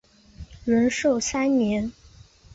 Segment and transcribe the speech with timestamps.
[0.65, 1.91] 仁寿三年。